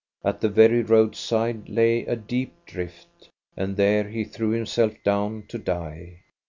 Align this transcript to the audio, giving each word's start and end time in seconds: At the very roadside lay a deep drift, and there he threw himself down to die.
At 0.25 0.41
the 0.41 0.49
very 0.49 0.81
roadside 0.81 1.69
lay 1.69 2.07
a 2.07 2.15
deep 2.15 2.55
drift, 2.65 3.29
and 3.55 3.77
there 3.77 4.09
he 4.09 4.23
threw 4.23 4.49
himself 4.49 4.93
down 5.03 5.43
to 5.49 5.59
die. 5.59 6.23